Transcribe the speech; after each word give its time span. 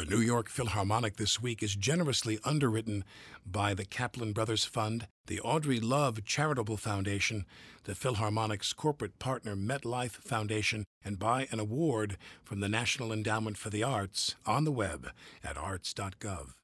The 0.00 0.06
New 0.06 0.22
York 0.22 0.48
Philharmonic 0.48 1.16
this 1.16 1.42
week 1.42 1.62
is 1.62 1.76
generously 1.76 2.38
underwritten 2.42 3.04
by 3.44 3.74
the 3.74 3.84
Kaplan 3.84 4.32
Brothers 4.32 4.64
Fund, 4.64 5.06
the 5.26 5.40
Audrey 5.40 5.78
Love 5.78 6.24
Charitable 6.24 6.78
Foundation, 6.78 7.44
the 7.84 7.94
Philharmonic's 7.94 8.72
corporate 8.72 9.18
partner 9.18 9.54
MetLife 9.54 10.12
Foundation, 10.12 10.86
and 11.04 11.18
by 11.18 11.48
an 11.50 11.60
award 11.60 12.16
from 12.42 12.60
the 12.60 12.68
National 12.68 13.12
Endowment 13.12 13.58
for 13.58 13.68
the 13.68 13.82
Arts 13.82 14.36
on 14.46 14.64
the 14.64 14.72
web 14.72 15.10
at 15.44 15.58
arts.gov. 15.58 16.54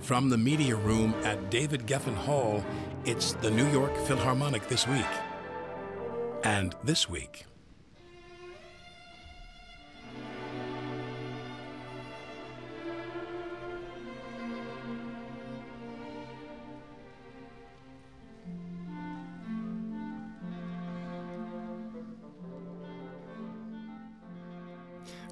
From 0.00 0.28
the 0.28 0.38
media 0.38 0.76
room 0.76 1.14
at 1.24 1.50
David 1.50 1.86
Geffen 1.86 2.14
Hall 2.14 2.62
it's 3.06 3.34
the 3.34 3.50
New 3.50 3.68
York 3.70 3.96
Philharmonic 4.08 4.68
this 4.68 4.86
week. 4.88 5.06
And 6.42 6.74
this 6.82 7.08
week, 7.08 7.46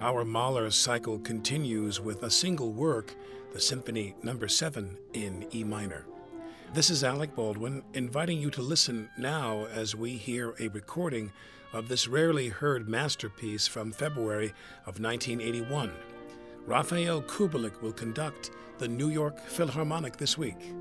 Our 0.00 0.24
Mahler 0.24 0.70
cycle 0.70 1.18
continues 1.18 1.98
with 1.98 2.24
a 2.24 2.30
single 2.30 2.72
work, 2.72 3.14
the 3.54 3.60
Symphony 3.60 4.14
Number 4.22 4.44
no. 4.44 4.48
7 4.48 4.98
in 5.14 5.48
E 5.54 5.64
minor. 5.64 6.04
This 6.74 6.90
is 6.90 7.04
Alec 7.04 7.36
Baldwin 7.36 7.84
inviting 7.92 8.40
you 8.40 8.50
to 8.50 8.60
listen 8.60 9.08
now 9.16 9.66
as 9.66 9.94
we 9.94 10.16
hear 10.16 10.56
a 10.58 10.66
recording 10.66 11.30
of 11.72 11.86
this 11.86 12.08
rarely 12.08 12.48
heard 12.48 12.88
masterpiece 12.88 13.68
from 13.68 13.92
February 13.92 14.48
of 14.84 14.98
1981. 14.98 15.92
Rafael 16.66 17.22
Kubelik 17.22 17.80
will 17.80 17.92
conduct 17.92 18.50
the 18.78 18.88
New 18.88 19.10
York 19.10 19.38
Philharmonic 19.38 20.16
this 20.16 20.36
week. 20.36 20.74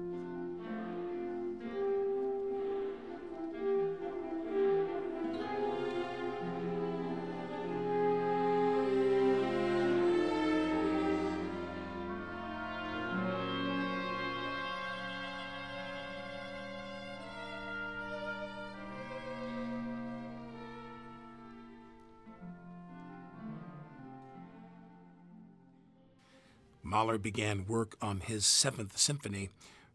Mahler 27.04 27.18
began 27.18 27.66
work 27.68 27.98
on 28.02 28.22
his 28.22 28.46
Seventh 28.46 28.98
Symphony 28.98 29.50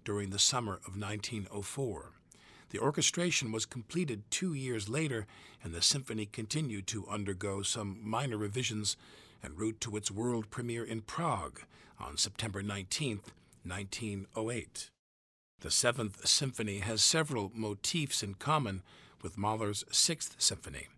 during 0.05 0.29
the 0.29 0.39
summer 0.39 0.75
of 0.87 1.01
1904. 1.01 2.13
The 2.69 2.79
orchestration 2.79 3.51
was 3.51 3.65
completed 3.65 4.31
two 4.31 4.53
years 4.53 4.91
later, 4.91 5.27
and 5.65 5.73
the 5.73 5.81
symphony 5.81 6.27
continued 6.27 6.87
to 6.89 7.09
undergo 7.09 7.63
some 7.63 7.99
minor 8.03 8.37
revisions 8.37 8.99
en 9.43 9.57
route 9.57 9.81
to 9.81 9.97
its 9.97 10.11
world 10.11 10.51
premiere 10.51 10.85
in 10.85 11.01
Prague 11.01 11.63
on 11.99 12.19
September 12.19 12.61
19, 12.61 13.23
1908. 13.65 14.91
The 15.61 15.71
Seventh 15.71 16.29
Symphony 16.29 16.81
has 16.81 17.01
several 17.01 17.51
motifs 17.55 18.23
in 18.23 18.35
common 18.35 18.83
with 19.23 19.39
Mahler's 19.39 19.83
Sixth 19.91 20.37
Symphony, 20.37 20.89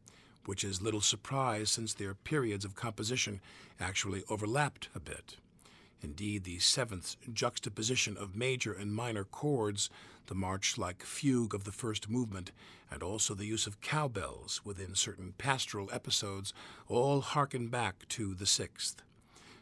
which 0.44 0.64
is 0.64 0.82
little 0.82 1.02
surprise 1.02 1.70
since 1.70 1.94
their 1.94 2.14
periods 2.14 2.64
of 2.64 2.74
composition 2.74 3.40
actually 3.78 4.24
overlapped 4.28 4.88
a 4.92 4.98
bit. 4.98 5.36
Indeed, 6.02 6.44
the 6.44 6.58
seventh 6.58 7.16
juxtaposition 7.32 8.16
of 8.16 8.36
major 8.36 8.72
and 8.72 8.94
minor 8.94 9.24
chords, 9.24 9.90
the 10.26 10.34
march 10.34 10.78
like 10.78 11.02
fugue 11.02 11.54
of 11.54 11.64
the 11.64 11.72
first 11.72 12.08
movement, 12.08 12.52
and 12.90 13.02
also 13.02 13.34
the 13.34 13.46
use 13.46 13.66
of 13.66 13.80
cowbells 13.80 14.62
within 14.64 14.94
certain 14.94 15.34
pastoral 15.36 15.90
episodes 15.92 16.54
all 16.88 17.20
harken 17.20 17.68
back 17.68 18.08
to 18.08 18.34
the 18.34 18.46
sixth. 18.46 19.02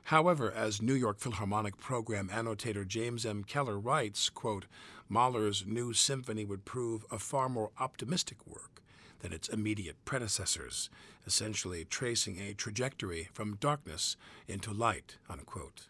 However, 0.05 0.51
as 0.51 0.81
New 0.81 0.95
York 0.95 1.19
Philharmonic 1.19 1.77
program 1.77 2.31
annotator 2.33 2.85
James 2.85 3.27
M. 3.27 3.45
Keller 3.45 3.79
writes, 3.79 4.31
quote, 4.31 4.65
Mahler's 5.09 5.67
new 5.67 5.93
symphony 5.93 6.45
would 6.45 6.65
prove 6.65 7.05
a 7.11 7.19
far 7.19 7.49
more 7.49 7.73
optimistic 7.79 8.47
work 8.47 8.83
than 9.21 9.33
its 9.33 9.49
immediate 9.49 9.97
predecessors, 10.05 10.89
essentially 11.27 11.85
tracing 11.85 12.41
a 12.41 12.55
trajectory 12.55 13.29
from 13.33 13.57
darkness 13.57 14.17
into 14.47 14.73
light. 14.73 15.19
Unquote. 15.29 15.89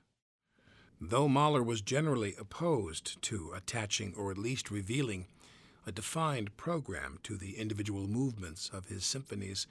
Though 1.00 1.28
Mahler 1.28 1.62
was 1.62 1.80
generally 1.80 2.34
opposed 2.38 3.22
to 3.22 3.52
attaching 3.54 4.14
or 4.16 4.32
at 4.32 4.38
least 4.38 4.70
revealing 4.70 5.26
a 5.86 5.92
defined 5.92 6.56
program 6.56 7.18
to 7.22 7.36
the 7.36 7.56
individual 7.56 8.08
movements 8.08 8.68
of 8.72 8.86
his 8.86 9.04
symphonies, 9.04 9.66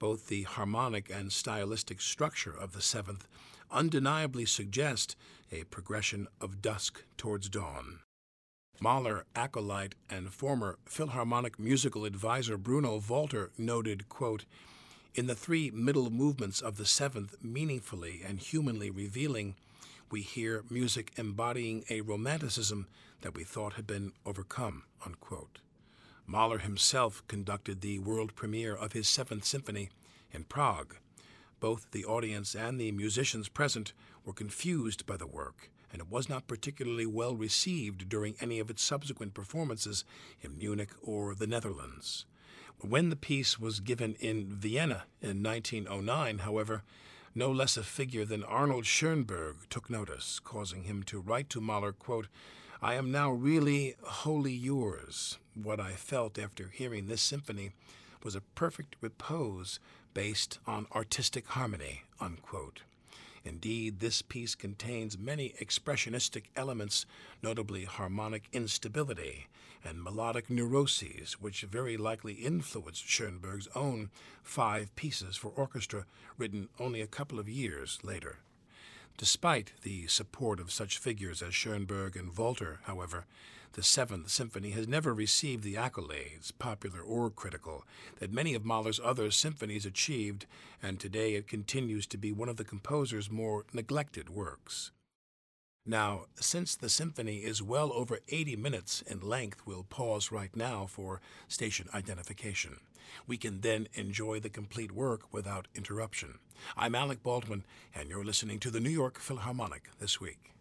both 0.00 0.26
the 0.26 0.42
harmonic 0.42 1.08
and 1.08 1.32
stylistic 1.32 2.00
structure 2.00 2.52
of 2.52 2.72
the 2.72 2.82
seventh 2.82 3.28
undeniably 3.70 4.44
suggest 4.44 5.16
a 5.52 5.64
progression 5.64 6.26
of 6.40 6.60
dusk 6.60 7.04
towards 7.16 7.48
dawn. 7.48 8.00
Mahler 8.80 9.24
acolyte 9.36 9.94
and 10.10 10.32
former 10.32 10.78
Philharmonic 10.84 11.58
musical 11.58 12.04
advisor 12.04 12.58
Bruno 12.58 13.00
Walter 13.08 13.52
noted, 13.56 14.08
quote, 14.08 14.44
In 15.14 15.28
the 15.28 15.36
three 15.36 15.70
middle 15.70 16.10
movements 16.10 16.60
of 16.60 16.76
the 16.76 16.86
seventh, 16.86 17.36
meaningfully 17.40 18.22
and 18.26 18.40
humanly 18.40 18.90
revealing 18.90 19.54
we 20.12 20.20
hear 20.20 20.62
music 20.68 21.10
embodying 21.16 21.84
a 21.88 22.02
romanticism 22.02 22.86
that 23.22 23.34
we 23.34 23.42
thought 23.42 23.72
had 23.72 23.86
been 23.86 24.12
overcome. 24.26 24.84
Unquote. 25.06 25.60
Mahler 26.26 26.58
himself 26.58 27.26
conducted 27.28 27.80
the 27.80 27.98
world 27.98 28.34
premiere 28.34 28.74
of 28.74 28.92
his 28.92 29.08
Seventh 29.08 29.46
Symphony 29.46 29.88
in 30.30 30.44
Prague. 30.44 30.96
Both 31.60 31.92
the 31.92 32.04
audience 32.04 32.54
and 32.54 32.78
the 32.78 32.92
musicians 32.92 33.48
present 33.48 33.94
were 34.22 34.34
confused 34.34 35.06
by 35.06 35.16
the 35.16 35.26
work, 35.26 35.70
and 35.90 36.02
it 36.02 36.10
was 36.10 36.28
not 36.28 36.46
particularly 36.46 37.06
well 37.06 37.34
received 37.34 38.10
during 38.10 38.34
any 38.38 38.58
of 38.58 38.68
its 38.68 38.82
subsequent 38.82 39.32
performances 39.32 40.04
in 40.42 40.58
Munich 40.58 40.90
or 41.02 41.34
the 41.34 41.46
Netherlands. 41.46 42.26
When 42.80 43.08
the 43.08 43.16
piece 43.16 43.58
was 43.58 43.80
given 43.80 44.16
in 44.20 44.56
Vienna 44.56 45.04
in 45.22 45.42
1909, 45.42 46.40
however, 46.40 46.82
no 47.34 47.50
less 47.50 47.76
a 47.76 47.82
figure 47.82 48.24
than 48.24 48.44
Arnold 48.44 48.86
Schoenberg 48.86 49.56
took 49.70 49.88
notice, 49.88 50.38
causing 50.38 50.84
him 50.84 51.02
to 51.04 51.20
write 51.20 51.48
to 51.50 51.60
Mahler, 51.60 51.92
quote, 51.92 52.28
I 52.80 52.94
am 52.94 53.12
now 53.12 53.30
really 53.30 53.94
wholly 54.02 54.52
yours. 54.52 55.38
What 55.54 55.80
I 55.80 55.92
felt 55.92 56.38
after 56.38 56.68
hearing 56.68 57.06
this 57.06 57.22
symphony 57.22 57.70
was 58.22 58.34
a 58.34 58.40
perfect 58.40 58.96
repose 59.00 59.78
based 60.14 60.58
on 60.66 60.86
artistic 60.94 61.46
harmony. 61.48 62.02
Unquote. 62.20 62.82
Indeed, 63.44 64.00
this 64.00 64.22
piece 64.22 64.54
contains 64.54 65.18
many 65.18 65.54
expressionistic 65.60 66.44
elements, 66.54 67.06
notably 67.42 67.84
harmonic 67.84 68.48
instability 68.52 69.46
and 69.84 70.02
melodic 70.02 70.48
neuroses, 70.48 71.34
which 71.40 71.62
very 71.62 71.96
likely 71.96 72.34
influenced 72.34 73.08
Schoenberg's 73.08 73.68
own 73.74 74.10
five 74.42 74.94
pieces 74.96 75.36
for 75.36 75.48
orchestra, 75.48 76.06
written 76.38 76.68
only 76.78 77.00
a 77.00 77.06
couple 77.06 77.38
of 77.38 77.48
years 77.48 77.98
later. 78.02 78.38
Despite 79.18 79.72
the 79.82 80.06
support 80.06 80.58
of 80.60 80.72
such 80.72 80.98
figures 80.98 81.42
as 81.42 81.54
Schoenberg 81.54 82.16
and 82.16 82.36
Walter, 82.36 82.80
however, 82.84 83.26
the 83.74 83.82
Seventh 83.82 84.28
Symphony 84.28 84.70
has 84.70 84.86
never 84.86 85.14
received 85.14 85.64
the 85.64 85.74
accolades, 85.74 86.52
popular 86.58 87.00
or 87.00 87.30
critical, 87.30 87.84
that 88.18 88.32
many 88.32 88.54
of 88.54 88.64
Mahler's 88.64 89.00
other 89.02 89.30
symphonies 89.30 89.86
achieved, 89.86 90.46
and 90.82 91.00
today 91.00 91.34
it 91.34 91.48
continues 91.48 92.06
to 92.08 92.18
be 92.18 92.32
one 92.32 92.48
of 92.48 92.56
the 92.56 92.64
composer's 92.64 93.30
more 93.30 93.64
neglected 93.72 94.28
works. 94.28 94.90
Now, 95.84 96.26
since 96.36 96.76
the 96.76 96.88
symphony 96.88 97.38
is 97.38 97.60
well 97.60 97.92
over 97.92 98.20
80 98.28 98.54
minutes 98.54 99.02
in 99.02 99.20
length, 99.20 99.62
we'll 99.66 99.82
pause 99.82 100.30
right 100.30 100.54
now 100.54 100.86
for 100.86 101.20
station 101.48 101.88
identification. 101.92 102.78
We 103.26 103.36
can 103.36 103.62
then 103.62 103.88
enjoy 103.94 104.38
the 104.38 104.48
complete 104.48 104.92
work 104.92 105.32
without 105.32 105.66
interruption. 105.74 106.38
I'm 106.76 106.94
Alec 106.94 107.24
Baldwin, 107.24 107.64
and 107.92 108.08
you're 108.08 108.24
listening 108.24 108.60
to 108.60 108.70
the 108.70 108.78
New 108.78 108.90
York 108.90 109.18
Philharmonic 109.18 109.90
this 109.98 110.20
week. 110.20 110.52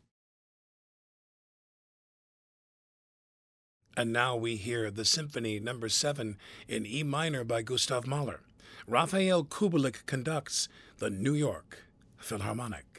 And 3.96 4.12
now 4.12 4.36
we 4.36 4.56
hear 4.56 4.90
the 4.90 5.06
Symphony 5.06 5.60
Number 5.60 5.86
no. 5.86 5.90
7 5.90 6.38
in 6.68 6.86
E 6.88 7.04
minor 7.04 7.44
by 7.44 7.62
Gustav 7.62 8.08
Mahler. 8.08 8.40
Rafael 8.88 9.44
Kubelik 9.46 10.08
conducts 10.08 10.68
the 10.98 11.12
New 11.12 11.36
York 11.36 11.84
Philharmonic. 12.18 12.91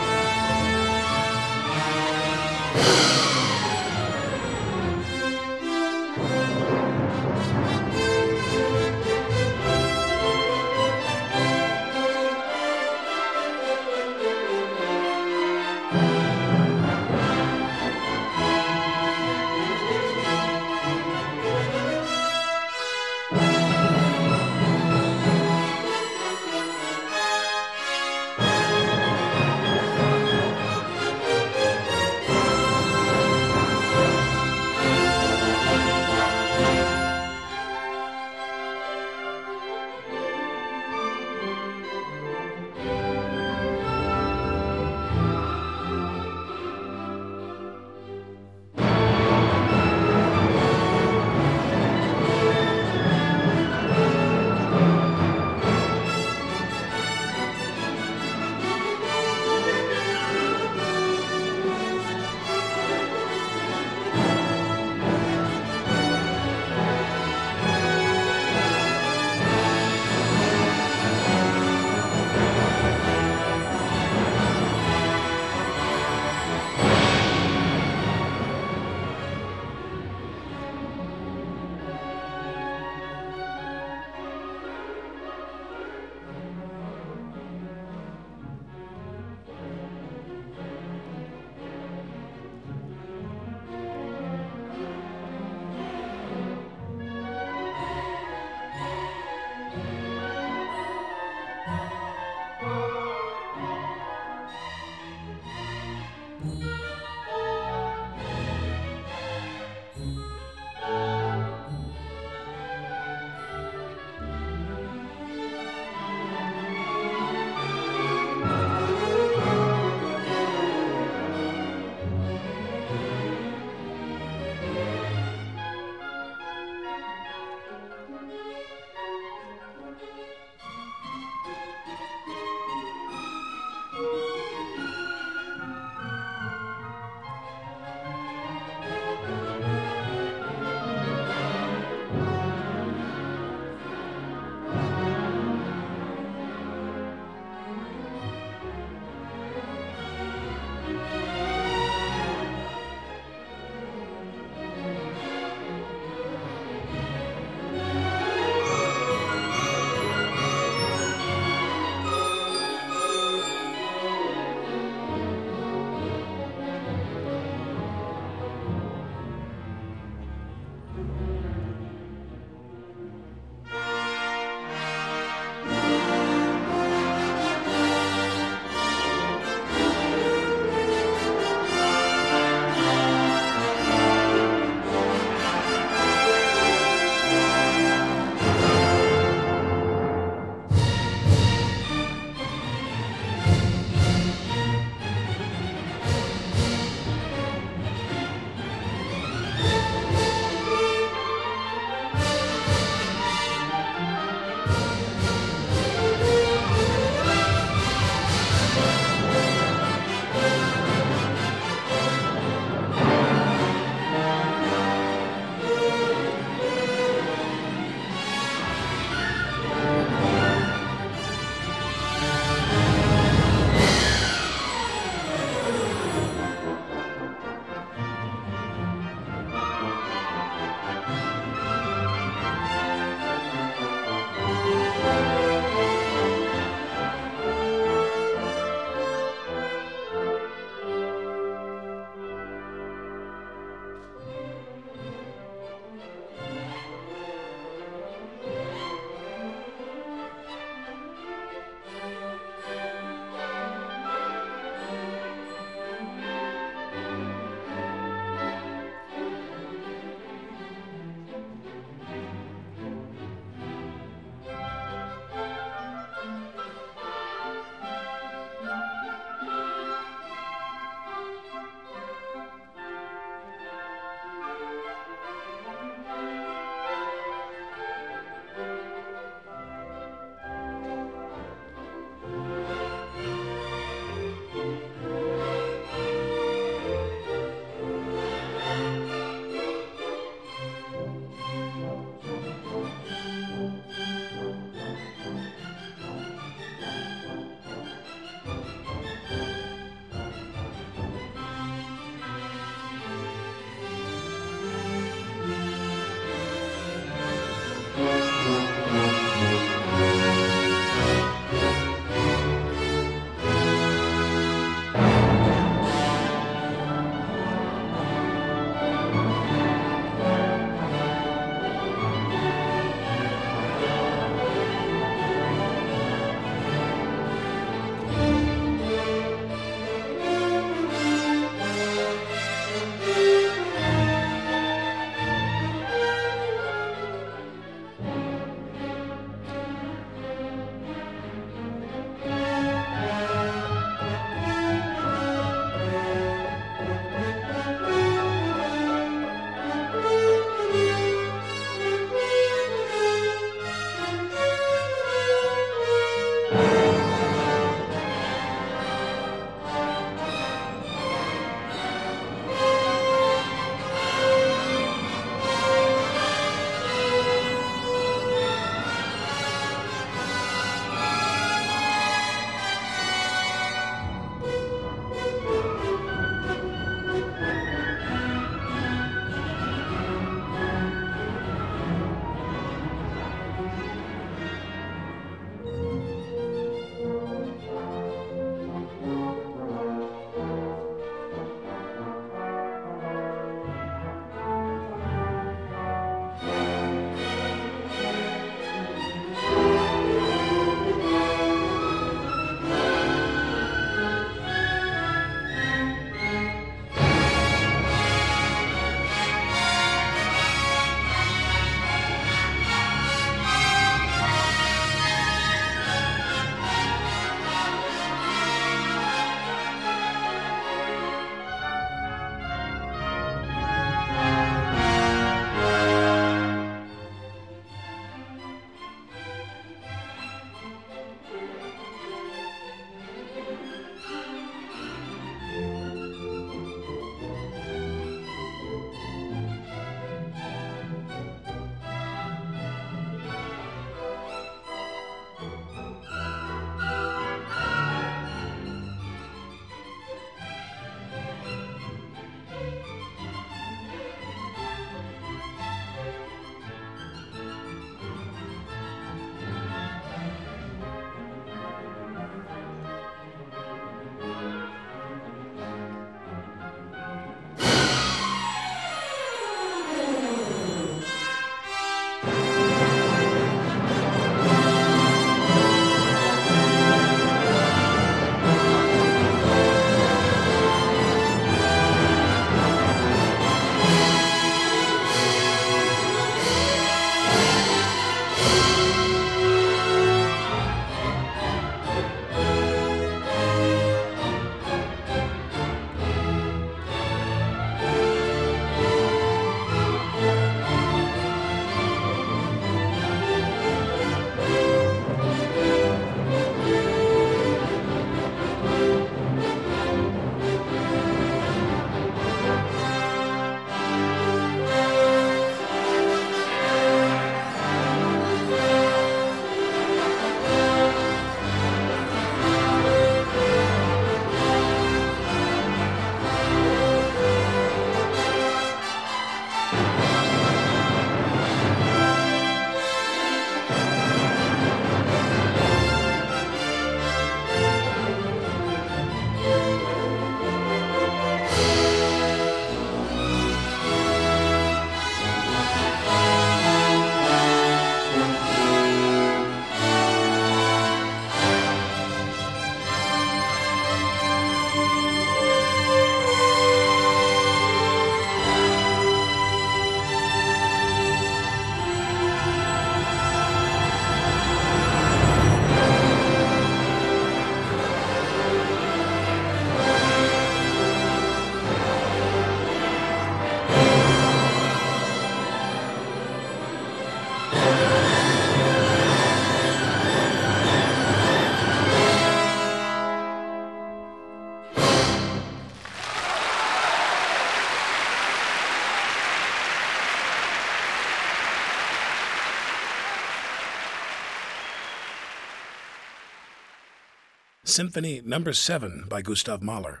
Symphony 597.76 598.22
no. 598.24 598.40
7 598.52 599.04
by 599.06 599.20
Gustav 599.20 599.62
Mahler. 599.62 600.00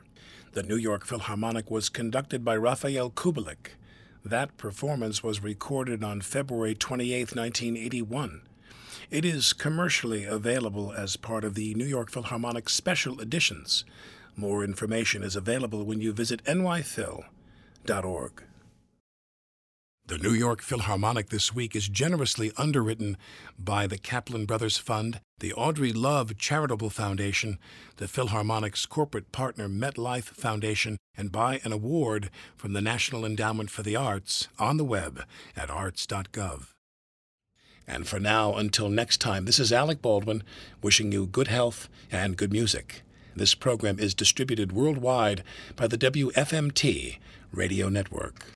The 0.54 0.62
New 0.62 0.76
York 0.76 1.04
Philharmonic 1.04 1.70
was 1.70 1.90
conducted 1.90 2.42
by 2.42 2.56
Rafael 2.56 3.10
Kubelik. 3.10 3.72
That 4.24 4.56
performance 4.56 5.22
was 5.22 5.42
recorded 5.42 6.02
on 6.02 6.22
February 6.22 6.74
28, 6.74 7.36
1981. 7.36 8.40
It 9.10 9.26
is 9.26 9.52
commercially 9.52 10.24
available 10.24 10.94
as 10.94 11.18
part 11.18 11.44
of 11.44 11.54
the 11.54 11.74
New 11.74 11.84
York 11.84 12.10
Philharmonic 12.10 12.70
Special 12.70 13.20
Editions. 13.20 13.84
More 14.36 14.64
information 14.64 15.22
is 15.22 15.36
available 15.36 15.84
when 15.84 16.00
you 16.00 16.14
visit 16.14 16.42
nyphil.org. 16.44 17.26
The 20.08 20.18
New 20.18 20.34
York 20.34 20.62
Philharmonic 20.62 21.30
this 21.30 21.52
week 21.52 21.74
is 21.74 21.88
generously 21.88 22.52
underwritten 22.56 23.16
by 23.58 23.88
the 23.88 23.98
Kaplan 23.98 24.46
Brothers 24.46 24.78
Fund, 24.78 25.20
the 25.40 25.52
Audrey 25.54 25.92
Love 25.92 26.38
Charitable 26.38 26.90
Foundation, 26.90 27.58
the 27.96 28.06
Philharmonic's 28.06 28.86
corporate 28.86 29.32
partner 29.32 29.68
MetLife 29.68 30.26
Foundation, 30.26 30.96
and 31.16 31.32
by 31.32 31.60
an 31.64 31.72
award 31.72 32.30
from 32.56 32.72
the 32.72 32.80
National 32.80 33.24
Endowment 33.24 33.68
for 33.68 33.82
the 33.82 33.96
Arts 33.96 34.46
on 34.60 34.76
the 34.76 34.84
web 34.84 35.24
at 35.56 35.70
arts.gov. 35.70 36.68
And 37.84 38.06
for 38.06 38.20
now, 38.20 38.54
until 38.54 38.88
next 38.88 39.16
time, 39.16 39.44
this 39.44 39.58
is 39.58 39.72
Alec 39.72 40.00
Baldwin 40.02 40.44
wishing 40.82 41.10
you 41.10 41.26
good 41.26 41.48
health 41.48 41.88
and 42.12 42.36
good 42.36 42.52
music. 42.52 43.02
This 43.34 43.56
program 43.56 43.98
is 43.98 44.14
distributed 44.14 44.70
worldwide 44.70 45.42
by 45.74 45.88
the 45.88 45.98
WFMT 45.98 47.18
Radio 47.50 47.88
Network. 47.88 48.54